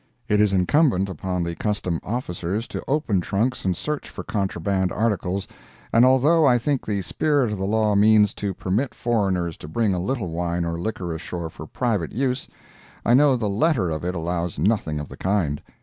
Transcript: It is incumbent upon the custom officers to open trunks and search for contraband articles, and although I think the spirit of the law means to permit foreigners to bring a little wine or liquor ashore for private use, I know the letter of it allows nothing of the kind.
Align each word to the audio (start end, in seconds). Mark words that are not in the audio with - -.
It 0.27 0.41
is 0.41 0.51
incumbent 0.51 1.09
upon 1.09 1.43
the 1.43 1.53
custom 1.53 1.99
officers 2.03 2.67
to 2.69 2.83
open 2.87 3.21
trunks 3.21 3.65
and 3.65 3.77
search 3.77 4.09
for 4.09 4.23
contraband 4.23 4.91
articles, 4.91 5.47
and 5.93 6.03
although 6.03 6.43
I 6.43 6.57
think 6.57 6.83
the 6.83 7.03
spirit 7.03 7.51
of 7.51 7.59
the 7.59 7.67
law 7.67 7.93
means 7.93 8.33
to 8.33 8.55
permit 8.55 8.95
foreigners 8.95 9.57
to 9.57 9.67
bring 9.67 9.93
a 9.93 9.99
little 9.99 10.29
wine 10.29 10.65
or 10.65 10.79
liquor 10.81 11.13
ashore 11.13 11.51
for 11.51 11.67
private 11.67 12.13
use, 12.13 12.47
I 13.05 13.13
know 13.13 13.35
the 13.35 13.47
letter 13.47 13.91
of 13.91 14.03
it 14.03 14.15
allows 14.15 14.57
nothing 14.57 14.99
of 14.99 15.07
the 15.07 15.17
kind. 15.17 15.61